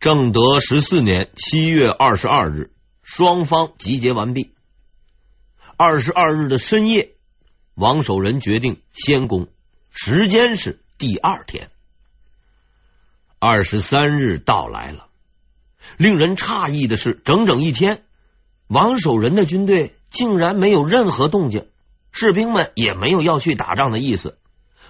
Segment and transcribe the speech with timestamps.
[0.00, 2.70] 正德十四年七月二十二日，
[3.02, 4.54] 双方集结完毕。
[5.76, 7.14] 二十二日的深夜，
[7.74, 9.48] 王守仁决定先攻，
[9.90, 11.72] 时间是第二天。
[13.40, 15.08] 二十三日到来了，
[15.96, 18.04] 令人诧异的是，整整一天，
[18.68, 21.66] 王守仁的军队竟然没有任何动静，
[22.12, 24.38] 士兵们也没有要去打仗的意思。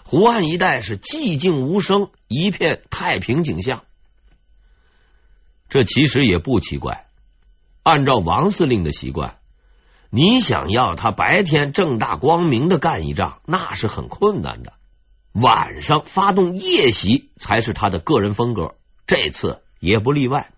[0.04, 3.84] 湖岸一带是寂静无声，一片太平景象。
[5.68, 7.06] 这其实也不奇怪，
[7.82, 9.38] 按照王司令的习惯。
[10.10, 14.72] 你想要他白天正大光明的干一仗，那是很困难的。
[15.32, 18.76] 晚上发动夜袭才是他的个人风格，
[19.06, 20.50] 这次也不例外。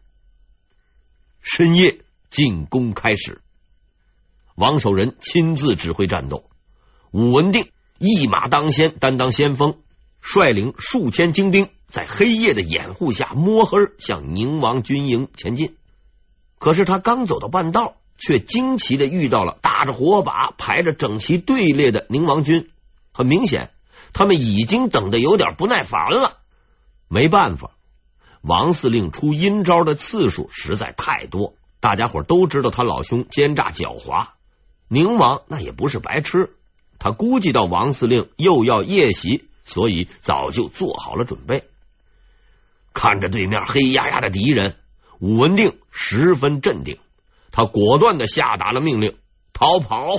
[1.42, 1.98] 深夜
[2.30, 3.42] 进攻开始，
[4.54, 6.48] 王守仁亲自指挥战斗，
[7.10, 7.66] 武文定
[7.98, 9.79] 一马当先，担当先锋，
[10.20, 15.77] 率领数千精兵在黑夜的掩护下摸黑向宁王军营前进。
[16.59, 17.97] 可是他刚走到半道。
[18.23, 22.69] 却惊奇的遇到了打着火把、排着整齐队列的宁王军。
[23.15, 23.71] 很明显，
[24.13, 26.37] 他们已经等得有点不耐烦了。
[27.09, 27.71] 没办法，
[28.43, 34.27] 王司令出阴招的次数实在太多，大家伙都知道他老兄奸诈狡猾。
[34.87, 36.54] 宁王那也不是白痴，
[36.99, 41.70] 他估计到王司令又要夜袭，所以早就做好了准备。
[42.93, 44.77] 看着对面黑压压的敌人，
[45.19, 46.99] 武文定十分镇定。
[47.52, 49.16] 他果断的下达了命令：
[49.52, 50.16] 逃跑！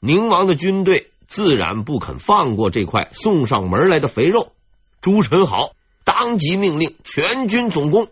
[0.00, 4.52] 宁王的军队自然不肯放过这块送上门来的肥肉。
[5.00, 5.72] 朱宸濠
[6.04, 8.08] 当即命令全军总攻，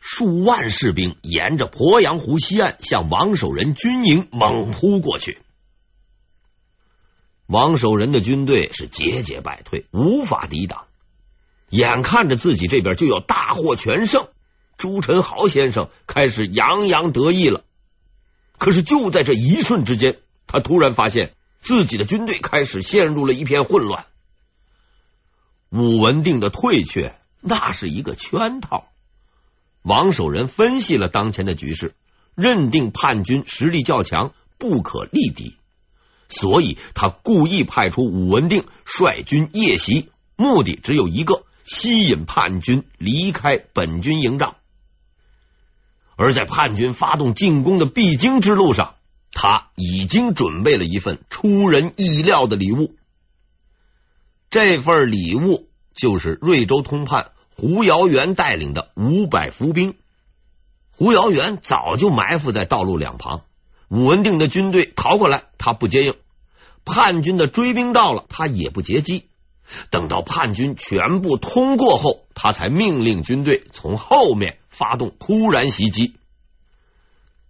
[0.00, 5.38] 数万士兵沿着鄱阳湖西岸向王守仁军营猛扑过去。
[7.46, 10.83] 王守仁的军队是节节败退，无法抵挡。
[11.70, 14.28] 眼看着自己这边就要大获全胜。
[14.76, 17.62] 朱宸濠先生开始洋洋得意了，
[18.58, 24.06] 可是就在这一瞬之间，他突然发现自己的军队开始陷入了一片混乱。
[25.70, 28.88] 武文定的退却，那是一个圈套。
[29.82, 31.94] 王守仁分析了当前的局势，
[32.34, 35.56] 认定叛军实力较强，不可力敌，
[36.28, 44.56] 所以他故意派出武文定率军夜袭，目的只有一个：吸引叛军离开本军营帐。
[46.16, 48.94] 而在叛军发动进攻的必经之路上，
[49.32, 52.94] 他已经准备了一份出人意料的礼物。
[54.48, 59.94] 这份礼物就是瑞州通判胡尧元带领的五百伏兵。
[60.90, 63.42] 胡尧元早就埋伏在道路两旁，
[63.88, 66.12] 武文定的军队逃过来，他不接应；
[66.84, 69.26] 叛军的追兵到了，他也不截击。
[69.90, 76.16] 等到叛军全部通过后，他才命令军队从后面发动突然袭击。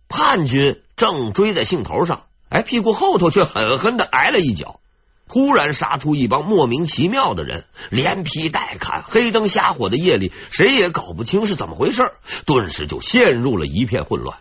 [0.08, 4.80] 叛军正追在兴头上，哎，屁股后头却狠狠的挨了一脚。
[5.26, 12.12] 突然杀出一帮莫名其妙的人，连劈带砍，黑灯瞎火的夜里，谁也搞不清是怎么回事，
[12.44, 14.38] 顿时就陷入了一片混乱。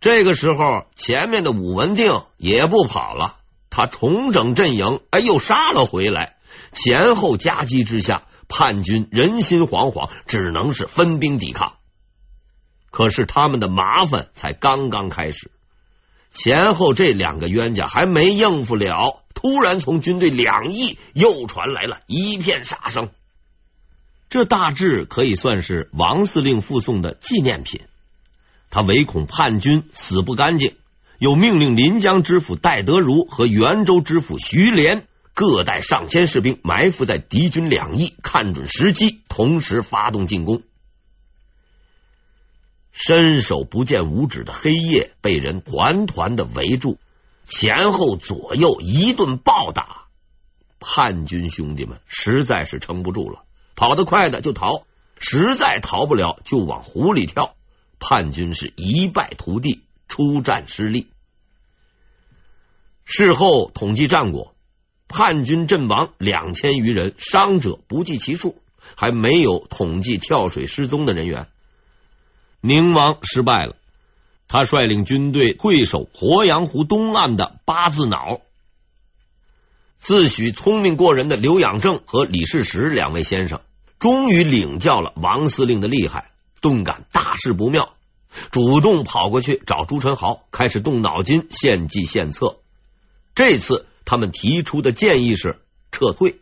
[0.00, 3.36] 这个时候，前面的武文定也不跑了。
[3.76, 6.36] 他重整阵营，哎，又杀了回来。
[6.72, 11.74] 前后夹击之下，叛军人心惶惶，只能是分兵抵抗。
[12.92, 15.50] 可是他们的麻烦才刚刚开始，
[16.32, 23.10] 前后这两个冤家还没应付了，突然从军队两翼又传来了一片杀声。
[24.30, 27.80] 这大致可以算是王司令附送的纪念品。
[28.70, 30.76] 他唯恐叛军死不干净。
[31.18, 40.62] 又命令临江知府戴德如和袁州知府徐连各带上千士兵埋伏在敌军两翼，看准时机，同时发动进攻。
[42.92, 46.98] 伸手不见五指的黑夜被人团团的围住，
[47.44, 50.04] 前后左右一顿暴打，
[50.78, 53.44] 叛军兄弟们实在是撑不住了，
[53.74, 54.84] 跑得快的就逃，
[55.18, 57.56] 实在逃不了就往湖里跳。
[57.98, 59.83] 叛军是一败涂地。
[60.14, 61.08] 出战失利，
[63.04, 64.54] 事后统计战果，
[65.08, 68.62] 叛军阵亡两千余人，伤者不计其数，
[68.94, 71.48] 还没有统计跳水失踪的人员。
[72.60, 73.74] 宁王失败了，
[74.46, 78.40] 他率领军队退守鄱阳湖东岸的八字脑。
[79.98, 83.62] 自诩聪明过人的刘养正和李世石两位先生，
[83.98, 86.30] 终于领教了王司令的厉害，
[86.60, 87.96] 顿感大事不妙。
[88.50, 92.58] 主动跑过去找朱宸濠，开始动脑筋献计献策。
[93.34, 95.60] 这次他们提出的建议是
[95.90, 96.40] 撤退。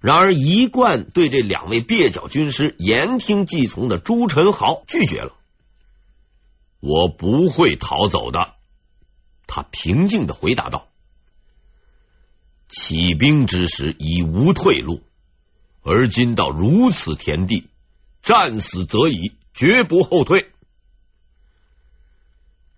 [0.00, 5.34] 然而，一贯对这两位蹩脚军师言听计从的朱宸濠拒绝了。
[6.80, 8.54] 我不会逃走的，
[9.46, 10.88] 他平静的回答道。
[12.68, 15.02] 起兵之时已无退路，
[15.82, 17.68] 而今到如此田地，
[18.22, 20.50] 战死则已，绝不后退。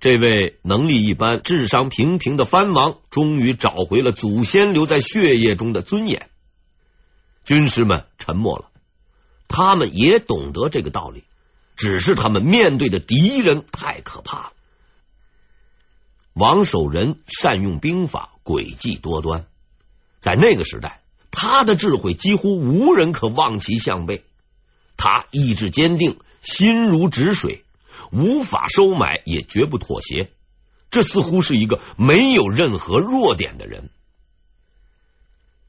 [0.01, 6.29] 这位能力一般、智商平平的藩王，终于找回了祖先留在血液中的尊严。
[7.45, 8.65] 军师们沉默了，
[9.47, 11.23] 他们也懂得这个道理，
[11.77, 14.53] 只是他们面对的敌人太可怕了。
[16.33, 19.47] 王守仁善用兵法，诡计多端，
[20.21, 21.01] 在那个时代，
[21.31, 24.25] 他的智慧几乎无人可望其项背。
[24.97, 27.65] 他意志坚定，心如止水。
[28.11, 30.31] 无法收买，也绝不妥协。
[30.91, 33.89] 这似乎是一个没有任何弱点的人。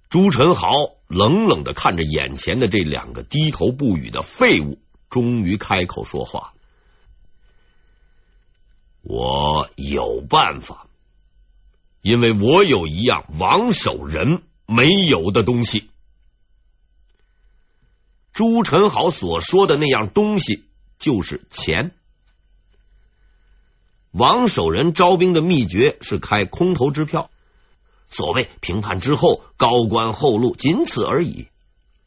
[0.10, 4.78] 朱宸濠冷冷的看着眼前的这两个低头不语的废物，
[5.10, 6.54] 终于开口说话
[9.02, 10.88] ：“我有办法，
[12.02, 15.90] 因为我有一样王守仁没有的东西。”
[18.34, 20.66] 朱宸濠所说的那样东西，
[20.98, 21.92] 就是钱。
[24.12, 27.30] 王守仁招兵的秘诀是开空头支票，
[28.10, 31.48] 所谓平叛之后高官厚禄，仅此而已。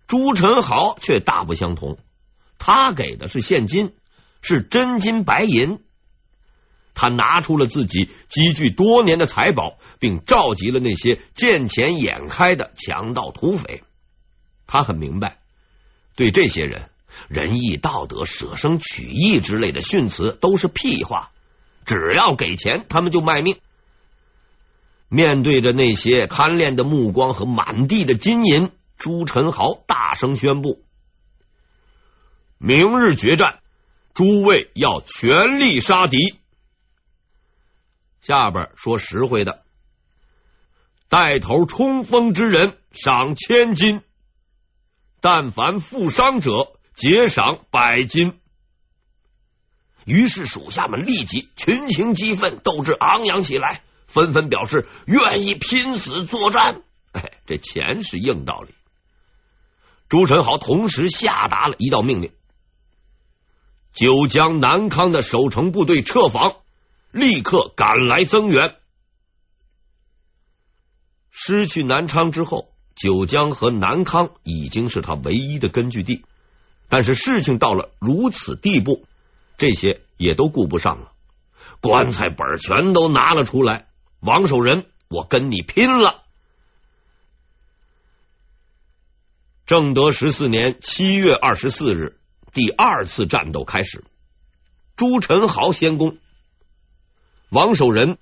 [0.09, 1.99] 朱宸濠却大不相同，
[2.59, 3.93] 他给的是现金，
[4.41, 5.81] 是真金白银。
[6.95, 13.83] 他拿出了自己积聚多年的财宝，并召集了那些见钱眼开的强盗土匪。
[14.67, 15.41] 他很明白，
[16.17, 16.91] 对这些人，
[17.29, 21.31] 仁义道德、舍生取义之类的训词都是屁话。
[21.85, 23.59] 只要给钱，他们就卖命。
[25.09, 30.83] 面对着那些贪恋的目光和满地的金银，朱宸濠大声宣布
[32.59, 33.61] ：“明日决战，
[34.15, 36.41] 诸位要全力杀敌。”
[38.21, 39.63] 下边说实惠的，
[41.09, 44.03] 带头冲锋之人赏千金，
[45.21, 48.39] 但凡负伤者，节赏百金。
[50.05, 56.83] 于是属下们立即群情激愤，斗志昂扬起来，纷纷表示愿意拼死作战。
[57.13, 58.75] 哎，这钱是硬道理。
[60.09, 62.33] 朱宸濠同时下达了一道命令：
[63.93, 66.59] 九江、南康的守城部队撤防，
[67.11, 68.77] 立刻赶来增援。
[71.33, 76.25] 失去南昌之后，九江和南康已经是他唯一的根据地。
[76.89, 79.05] 但是事情到了如此地步。
[79.59, 81.13] 这些也都顾不上了，
[81.81, 83.87] 棺材本全都拿了出来。
[84.21, 86.25] 王守仁，我跟你拼了！
[89.65, 92.19] 正德十四年七月二十四日，
[92.53, 94.05] 第二次战斗开始。
[94.95, 96.19] 朱宸濠先攻，
[97.49, 98.19] 王守仁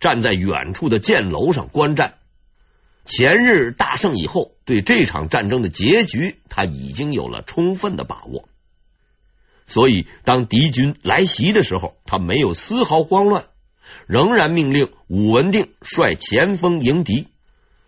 [0.00, 2.18] 站在远处的箭楼上观战。
[3.08, 8.50] 前日大胜以后，对这场战争的结局，他已经有了充分的把握。
[9.66, 13.46] 所以，当敌军来袭的时候，他没有丝毫慌乱，
[14.06, 17.28] 仍然命令武文定率前锋迎敌。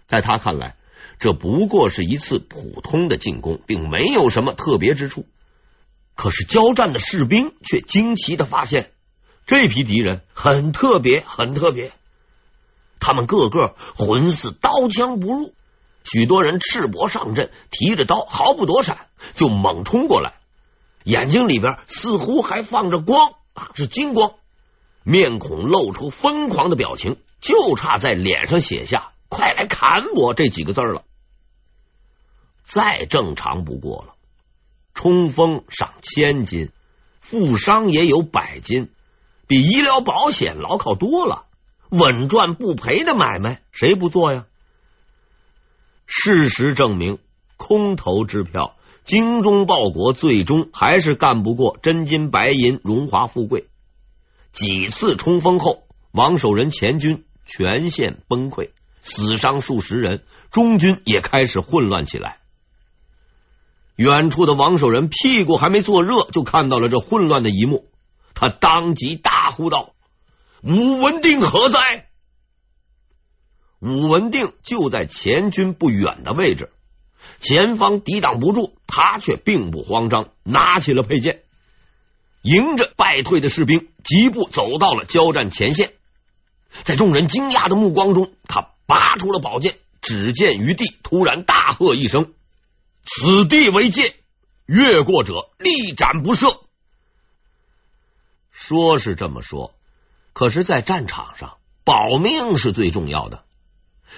[0.09, 0.77] 在他看来，
[1.19, 5.27] 这不过是一次普通的进攻，并没有什么特别之处。
[6.15, 8.91] 可是，交战的士兵却惊奇的发现，
[9.47, 11.93] 这批敌人很特别，很特别。
[13.01, 15.55] 他们个个浑似刀枪不入，
[16.05, 20.35] 许多人赤膊上阵，提着刀毫不躲闪，就猛冲过来。
[21.05, 24.35] 眼睛里边似乎还放着光啊，是金光，
[25.03, 31.03] 面孔露出疯狂的表情，就差在脸上写下“快来砍我”这几个字了。
[32.65, 34.15] 再正常不过了，
[34.93, 36.71] 冲锋赏千金，
[37.21, 38.91] 负伤也有百金，
[39.47, 41.47] 比医疗保险牢靠多了，
[41.91, 44.47] 稳赚不赔的买卖，谁不做呀？
[46.07, 47.19] 事实证明，
[47.57, 48.77] 空头支票。
[49.03, 53.67] 精忠报国，最终还是干不过真金白银、荣华富贵。
[54.53, 58.71] 几次冲锋后，王守仁前军全线崩溃，
[59.01, 62.39] 死伤数十人，中军也开始混乱起来。
[63.97, 67.89] 远处的王守仁屁股还没坐热，就看到了这混乱的一幕，
[68.35, 69.95] 他当即大呼道
[70.63, 72.09] ：“武文定何在？”
[73.81, 76.71] 武文定就在前军不远的位置。
[77.39, 81.43] 前方抵挡不住，他却并不慌张，拿起了佩剑，
[82.43, 85.95] 迎着败退的士兵，疾步走到了交战前线。
[86.85, 92.33] 在众人惊讶的目光中，他拔出了宝剑，只见于地，突然大喝一声
[93.05, 94.15] ：“此地为界，
[94.67, 96.61] 越过者立斩不赦。
[98.51, 99.75] 说是这么说，
[100.41, 103.45] 可是，在战场上，保命是最重要的。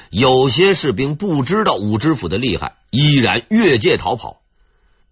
[0.08, 4.40] 有些士兵不知道武知府的厉害，依然越界逃跑。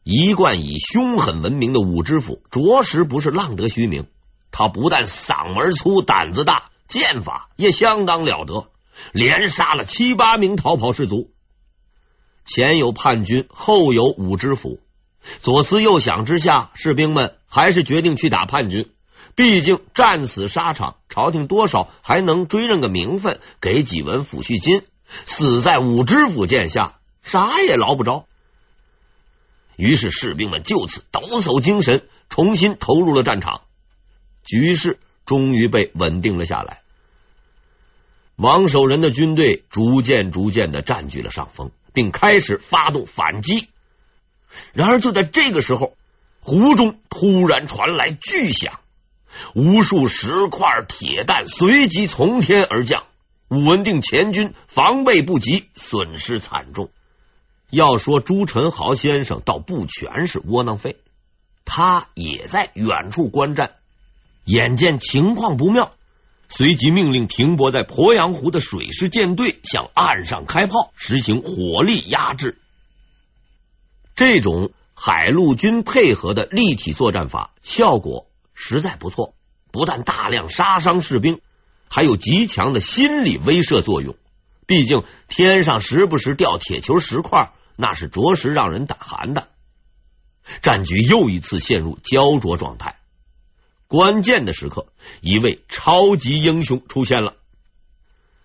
[0.05, 4.07] 一贯以凶狠闻名的武知府，着实不是浪得虚名。
[4.52, 8.69] 他不但嗓门粗、胆子大，剑法也相当了得，
[9.11, 11.33] 连杀了七八名逃跑士卒。
[12.45, 14.79] 前有叛军，后有武知府，
[15.40, 18.93] 左思右想之下，士兵们还是决定去打叛军。
[19.34, 24.82] 毕竟战死沙场，朝廷多少还能追认个名分，给几文抚恤金。
[25.26, 28.26] 死在武知府剑下，啥也捞不着。
[29.76, 33.62] 于是士兵们就此抖擞精神，重新投入了战场。
[34.44, 36.82] 局势终于被稳定了下来。
[38.37, 43.68] 王守仁的军队逐渐逐渐的占据了上风，并开始发动反击。
[44.72, 45.96] 然而就在这个时候，
[46.40, 48.80] 湖中突然传来巨响。
[49.54, 53.04] 无数石块、铁弹随即从天而降，
[53.49, 56.90] 武文定前军防备不及，损失惨重。
[57.70, 60.96] 要说朱宸濠先生倒不全是窝囊废，
[61.64, 63.72] 他也在远处观战，
[64.44, 65.92] 眼见情况不妙，
[66.49, 72.58] 随即命令停泊在鄱阳湖的水师舰队向岸上开炮，实行火力压制。
[74.16, 78.26] 这种海陆军配合的立体作战法，效果。
[78.62, 79.35] 实在不错，
[79.73, 81.40] 不但大量杀伤士兵，
[81.88, 84.17] 还有极强的心理威慑作用。
[84.67, 89.49] 毕竟天上时不时掉铁球石块，那是着实让人胆寒的。
[90.61, 93.00] 战局又一次陷入胶着状态。
[93.88, 97.37] 关键的时刻，一位超级英雄出现了。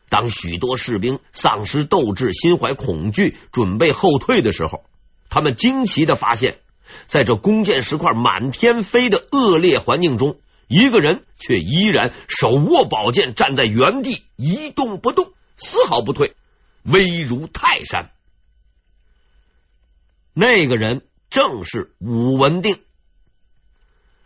[0.08, 4.86] 当许多士兵丧失斗志、心怀恐惧、准备后退的时候，
[5.30, 6.62] 他们惊奇的发现。
[7.08, 16.36] 在这弓箭石块满天飞的恶劣环境中，一个人却依然手握宝剑，站在原地一动不动，丝毫不退，
[16.84, 18.12] 威如泰山。
[20.34, 22.80] 那个人正是武文定。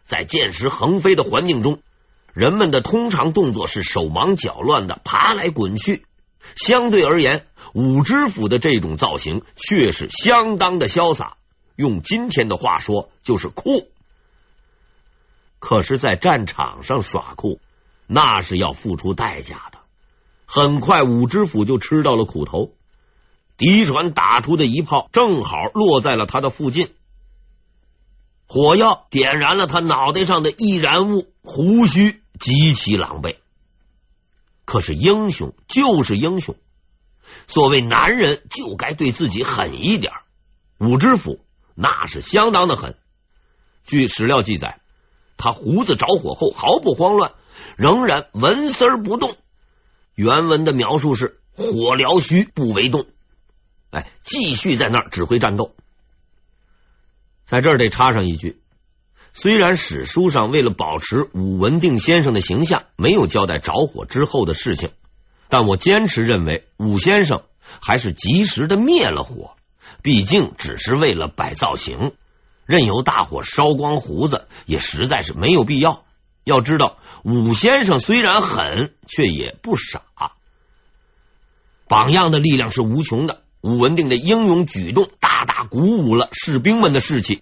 [0.05, 1.81] 在箭石横飞的环境中，
[2.33, 6.05] 人们的通常动作是手忙脚乱的爬来滚去，
[6.55, 11.37] 相对而言，武知府的这种造型却是相当的潇洒。
[11.79, 13.87] 用今天的话说，就是酷。
[15.59, 17.61] 可是，在战场上耍酷，
[18.05, 19.79] 那是要付出代价的。
[20.45, 22.73] 很快，武知府就吃到了苦头。
[23.55, 26.93] 敌船打出的一炮，正好落在了他的附近，
[28.45, 33.37] 火药点燃了他脑袋上的易燃物，胡须极其狼狈。
[34.65, 36.57] 可是，英雄就是英雄，
[37.47, 40.11] 所谓男人就该对自己狠一点。
[40.77, 41.39] 武知府。
[41.81, 42.97] 那是相当的狠。
[43.85, 44.81] 据史料记载，
[45.37, 47.31] 他胡子着火后毫不慌乱，
[47.77, 49.37] 仍然纹丝儿不动。
[50.13, 53.05] 原文的描述是“火燎须，不为动”。
[53.91, 55.73] 哎，继续在那儿指挥战斗。
[57.45, 58.61] 在这儿得插上一句：
[59.33, 64.91] 虽然史书上为了保持武文定先生的形象，没有交代着火之后的事情，
[65.47, 67.43] 但我坚持认为，武先生
[67.79, 69.55] 还是及时的灭了火。
[70.01, 72.13] 毕竟只是为了摆造型，
[72.65, 76.03] 任由大火烧光胡子也实在是没有必要。
[76.43, 80.01] 要知道，武先生虽然狠，却也不傻。
[81.87, 87.41] 榜样的力量是无穷的，武文定的英勇举动大大鼓舞了士兵们的士气。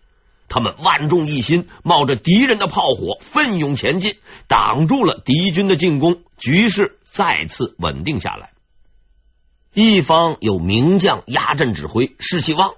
[0.50, 4.16] 他们万众一心，冒着敌人的炮火，奋勇前进，
[4.48, 8.52] 挡住了敌军的进攻，局势再次稳定下来。
[9.80, 12.78] 一方有名将压阵指挥，士气旺；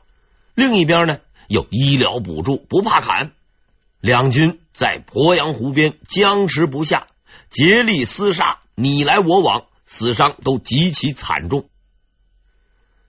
[0.53, 3.31] 另一边呢，有医疗补助，不怕砍。
[4.01, 7.07] 两军在鄱阳湖边僵持不下，
[7.49, 11.69] 竭力厮杀，你来我往，死伤都极其惨重。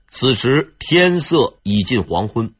[0.07, 2.53] 此时天色已近黄昏，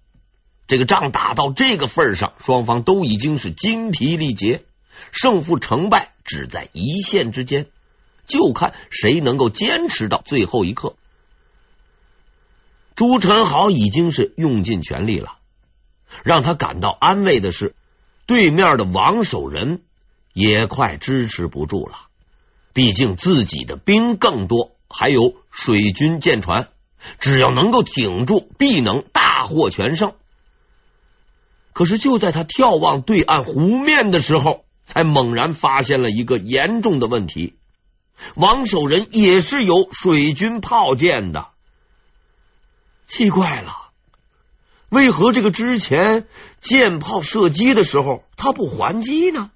[0.68, 4.66] 这个仗打到这个份上，双方都已经是精疲力竭，
[5.14, 7.68] 胜负成败只在一线之间，
[8.28, 10.98] 就看谁能够坚持到最后一刻。
[13.02, 15.40] 朱宸濠已经是用尽全力了，
[16.24, 17.74] 让他感到安慰的是，
[18.28, 19.82] 对面的王守仁
[20.34, 21.96] 也快支持不住了。
[22.74, 26.68] 毕竟自己的兵更多，还有水军舰船，
[27.18, 30.14] 只要能够挺住，必能大获全胜。
[31.74, 37.56] 可是就在他眺望对岸湖面的时候，才猛然发现了一个严重的问题：
[38.36, 41.48] 王守仁也是有水军炮舰的。
[43.12, 43.90] 奇怪了，
[44.88, 46.28] 为何这个之前
[46.62, 49.52] 箭炮射击的时候他不还击呢？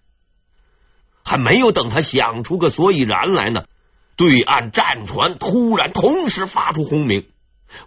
[1.24, 3.64] 还没有等他想出个所以然来呢，
[4.18, 7.30] 对岸战船突然同时发出轰鸣，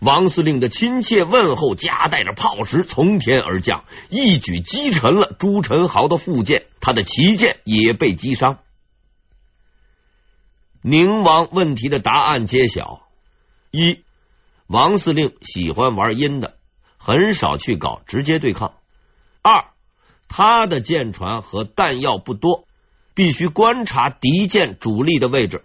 [0.00, 8.58] 王司令的亲切问候夹带着炮石从天而降，一举击沉了朱宸濠的副舰，他的旗舰也被击伤。
[10.80, 13.02] 宁王问题的答案揭晓：
[13.70, 14.02] 一，
[14.68, 16.54] 王司令喜欢玩阴的。
[17.00, 18.74] 很少去搞直接对抗。
[19.40, 19.66] 二，
[20.28, 22.66] 他的舰船和弹药不多，
[23.14, 25.64] 必须观察敌舰主力的位置，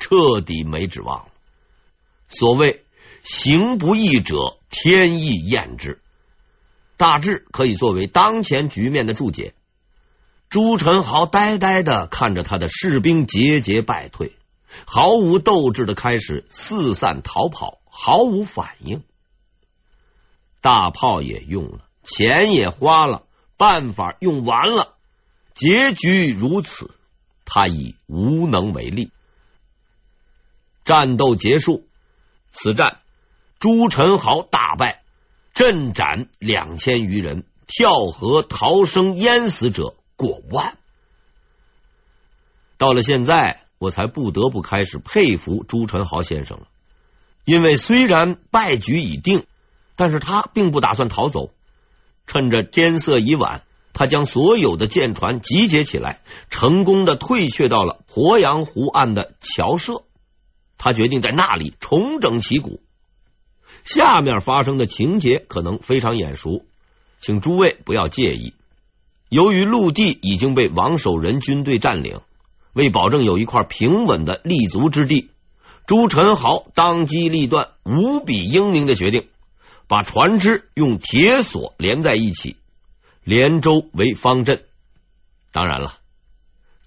[0.00, 1.30] 彻底没指望了。
[2.26, 2.84] 所谓
[3.22, 6.00] “行不义者，天意验之”，
[6.96, 9.54] 大致可以作为当前局面的注解。
[10.48, 14.32] 朱宸濠呆呆的看着他的士兵节节败退，
[14.86, 19.02] 毫无斗志的开始四散逃跑，毫无反应。
[20.60, 23.24] 大炮也用了，钱也花了，
[23.56, 24.94] 办法用完了，
[25.54, 26.90] 结局如此，
[27.44, 29.10] 他已无能为力。
[30.84, 31.86] 战斗结束，
[32.50, 33.00] 此战
[33.58, 35.02] 朱宸濠大败，
[35.54, 40.76] 阵斩两千余人，跳河逃生淹死者过万。
[42.76, 46.68] 到了现在，我才不得不开始佩服朱宸濠先生了，
[47.44, 49.44] 因为虽然败局已定。
[49.96, 51.50] 但是他并不打算逃走，
[52.26, 60.04] 趁着天色已晚，他将所有的舰船集结起来，成功的退却到了鄱阳湖岸的桥社。
[60.78, 62.80] 他决定在那里重整旗鼓。
[63.84, 66.64] 下面发生的情节可能非常眼熟，
[67.20, 68.54] 请诸位不要介意。
[69.28, 72.22] 由于陆地已经被王守仁军队占领，
[72.72, 75.30] 为保证有一块平稳的立足之地，
[75.86, 79.26] 朱宸濠当机立断、无比英明的决定。
[79.88, 82.54] 把船只用铁索连在一起，
[83.24, 84.62] 连舟为方阵。
[85.50, 85.98] 当然了，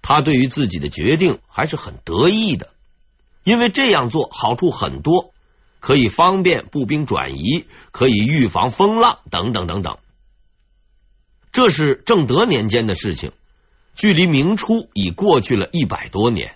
[0.00, 2.70] 他对于自己的决定还是很得意的，
[3.42, 5.34] 因为这样做好处很多，
[5.80, 9.98] 可以方便步兵转移，可以预防风浪等等等等。
[11.52, 13.32] 这是正德年间的事情，
[13.94, 16.50] 距离明初已过去了一百多年，《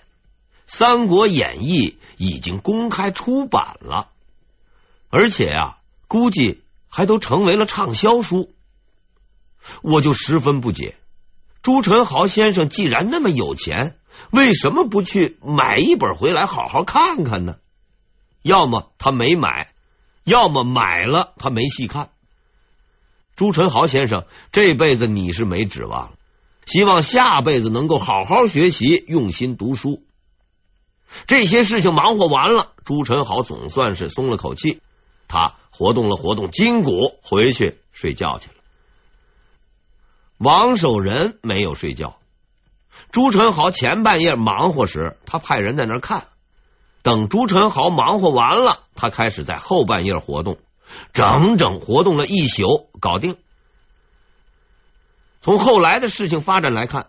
[0.67, 4.09] 三国演义》已经公开出版了，
[5.09, 5.75] 而且啊。
[6.11, 8.51] 估计还都成为了畅销书，
[9.83, 10.95] 我就十分不解，
[11.61, 13.99] 朱宸濠先生既然那么有钱，
[14.31, 17.57] 为什么不去买一本回来好好看看呢？
[18.41, 19.71] 要么他没买，
[20.23, 22.09] 要么买了他没细看。
[23.35, 26.17] 朱宸濠先生这辈子你是没指望了，
[26.69, 30.03] 希望下辈子能够好好学习，用心读书。
[31.25, 34.79] 这些事情忙活完了，朱宸濠总算是松了口气。
[35.27, 38.53] 他活动了活动筋骨，回去睡觉去了。
[40.37, 42.17] 王守仁没有睡觉。
[43.11, 46.27] 朱宸濠前半夜忙活时，他派人在那看。
[47.01, 50.59] 等朱宸濠忙活完了，他开始在后半夜活动，
[51.13, 53.37] 整整活动了一宿，搞定。
[55.41, 57.07] 从后来的事情发展来看，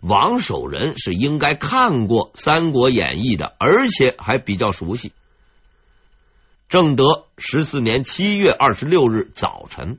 [0.00, 5.12] 王守仁是应该看过《三国演义》的，而且还比较熟悉。
[6.68, 9.98] 正德十四年七月二十六日早晨，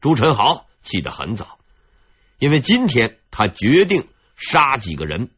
[0.00, 1.58] 朱宸濠起得很早，
[2.38, 5.30] 因为今天他决定杀几个人。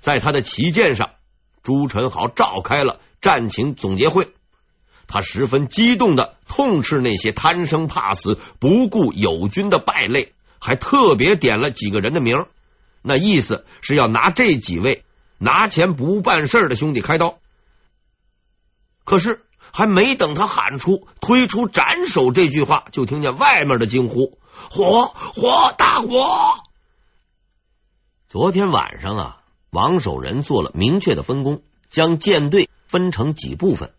[0.00, 1.10] 在他的旗舰上，
[1.62, 4.28] 朱宸濠召开了战情总结会，
[5.06, 12.46] 他十分激动的痛斥那些贪生怕死、不顾友军的败类，还特别点了几个人的名，
[13.02, 15.04] 那意思是要拿这几位
[15.38, 17.38] 拿钱不办事的兄弟开刀。
[19.04, 24.38] 可是还没等他喊出“推出斩首”这句话，就听见外面的惊呼
[24.70, 26.54] ：“火火大火！”
[28.26, 33.92] 昨天晚上啊，王守仁做了明确的分工，将舰队分成几部分。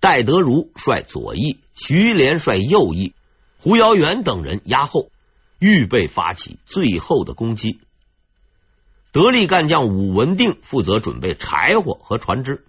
[0.00, 3.12] 戴德如率左翼，徐连率右翼，
[3.58, 5.10] 胡耀元等人压后，
[5.58, 7.80] 预备发起最后的攻击。
[9.10, 12.64] 得力干将武文定负责准备柴火和船只。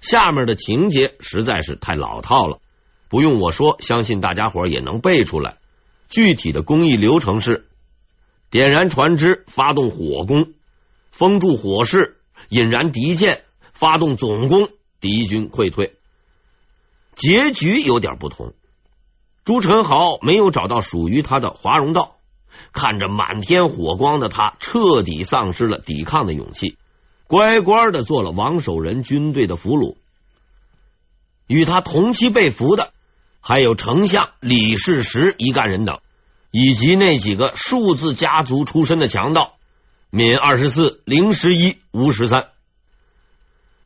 [0.00, 2.60] 下面的情节实在是太老套了，
[3.08, 5.58] 不用我说，相信大家伙也能背出来。
[6.08, 7.68] 具体的工艺流程是：
[8.50, 10.52] 点燃船只，发动火攻，
[11.10, 12.18] 封住火势，
[12.48, 14.68] 引燃敌舰，发动总攻，
[15.00, 15.96] 敌军溃退。
[17.14, 18.54] 结局有点不同，
[19.44, 22.16] 朱宸濠没有找到属于他的华容道，
[22.72, 26.76] 看着满天火光的他，彻底丧失了抵抗的勇气。
[27.26, 29.96] 乖乖的做了王守仁军队的俘虏，
[31.46, 32.92] 与他同期被俘的
[33.40, 36.00] 还有丞相李世石一干人等，
[36.50, 39.54] 以及那几个数字家族出身的强盗：
[40.10, 42.50] 闵二十四、零十一、吴十三。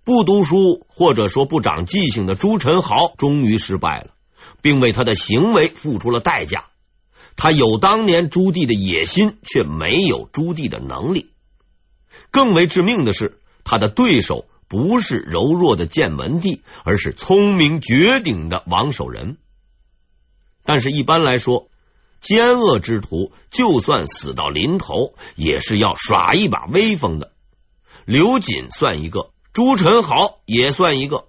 [0.02, 4.10] 不读书或者说不长记性的朱宸濠终于失败了，
[4.60, 6.66] 并为他的行为付出了代价。
[7.36, 11.32] 他有当年朱棣的野心，却没有朱棣的能力。
[12.30, 19.36] 更为致命的是，他的对手不是柔弱的建文帝，而是聪明绝顶的王守仁。
[20.64, 21.68] 但是，一般来说，
[22.20, 27.32] 奸恶之徒就算死到临头，也是要耍一把威风的。
[28.06, 31.25] 刘瑾算一个，朱宸濠也算一个。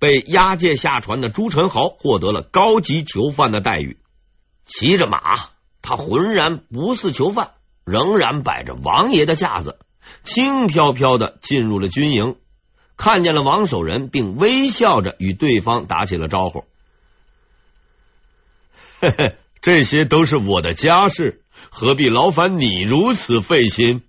[0.00, 3.98] 被押解下船的朱宸濠获得了高级囚犯的待遇，
[4.64, 5.50] 骑着马，
[5.82, 7.52] 他浑然不似囚犯，
[7.84, 9.78] 仍然摆着王爷的架子，
[10.24, 12.36] 轻飘飘的进入了军营，
[12.96, 16.60] 看见了王守仁，并微笑着与对方打起了招呼。
[19.00, 24.02] 嘿嘿，这些都是我的家事，何必劳烦你如此费心？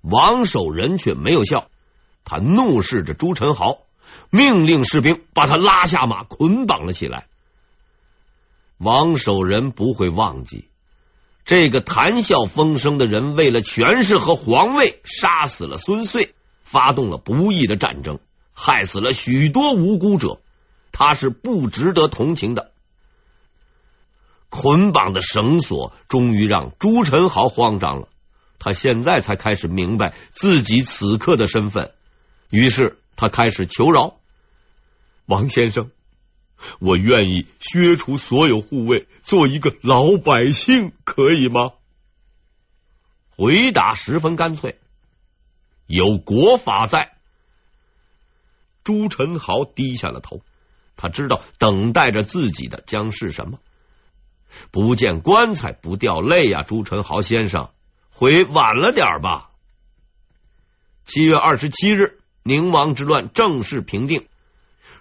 [0.00, 1.68] 王守仁却没有笑，
[2.24, 3.82] 他怒视着朱宸濠，
[4.30, 7.26] 命令士兵把他拉下马，捆绑了起来。
[8.76, 10.68] 王守仁不会忘记，
[11.44, 18.20] 这个谈笑风生的人，为了权势和皇位，杀死了孙遂，发动了不义的战争，
[18.52, 20.40] 害死了许多无辜者，
[20.92, 22.70] 他是不值得同情的。
[24.50, 28.08] 捆绑的绳索终于让朱宸濠慌张了，
[28.58, 31.92] 他现在才开始明白自己此刻的身份，
[32.50, 34.17] 于是他开始求饶
[35.28, 35.90] ：“王先生，
[36.78, 41.72] 我愿意削除所有护卫，做一个老百姓，可以吗？”
[43.36, 44.78] 回答十分干脆
[45.86, 47.12] ：“有国法在。”
[48.82, 50.40] 朱宸濠低下了头，
[50.96, 53.60] 他知道等待着自己的将是什么。
[54.70, 57.70] 不见棺材不掉泪呀，朱宸濠先生，
[58.08, 59.50] 回晚了点吧。
[61.04, 64.26] 七月二十七日，宁王之乱正式平定。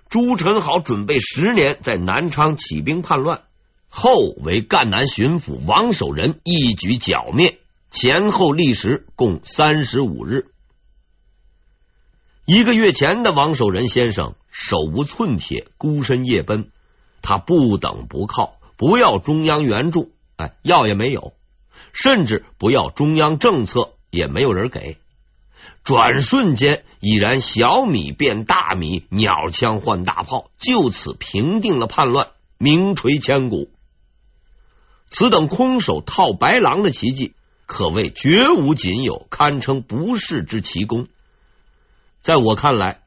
[0.10, 3.42] 朱宸濠准备十年在南昌起兵叛乱，
[3.90, 7.60] 后为赣南巡抚王守仁一举剿灭，
[7.92, 10.48] 前后历时共三十五日。
[12.46, 16.72] 一个月前的王守仁先生手无寸铁，孤身夜奔，
[17.22, 18.54] 他不等不靠。
[18.78, 21.34] 不要中央援助，哎，要也没有，
[21.94, 25.00] 甚至不要中央政策，也没有人给。
[25.84, 33.70] 转瞬间，已然小米变大米，鸟枪换大炮，就此平定了叛乱，名垂千古。
[35.10, 37.34] 此等空手套白狼的奇迹，
[37.66, 41.08] 可谓绝无仅有，堪称不世之奇功。
[42.22, 43.02] 在我看来，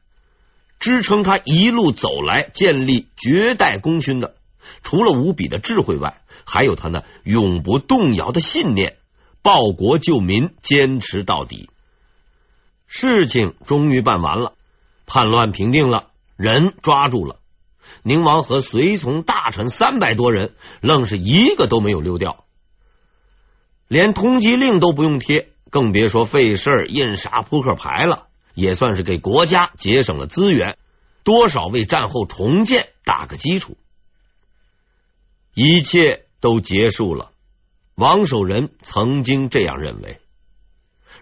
[0.79, 4.33] 支撑他一路走来，建立绝代功勋的。
[4.81, 8.97] 除了无比的智慧外，还有他那永不动摇的信念，
[9.43, 11.69] 报国救民，坚持到底。
[12.93, 14.53] 事情终于办完了，
[15.05, 17.37] 叛乱平定了，人抓住了。
[18.03, 22.43] 宁王和随从大臣三百多人，愣是一个都没有溜掉，
[23.87, 28.27] 连通缉令都不用贴，更别说费事印啥扑克牌了。
[28.55, 30.77] 也算是给国家节省了资源，
[31.23, 33.77] 多少为战后重建打个基础。
[35.53, 37.31] 一切都结束了，
[37.95, 40.20] 王守仁曾经这样认为。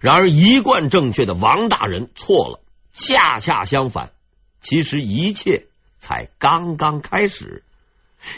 [0.02, 2.62] 然而，一贯正确的王大人错了，
[2.94, 4.12] 恰恰相反，
[4.62, 5.66] 其实一切
[6.00, 7.64] 才刚刚开始，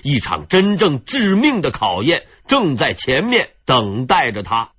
[0.01, 4.71] 一场真正致命的考验正在前面等待着他。